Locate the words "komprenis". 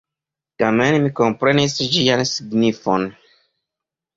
1.19-1.75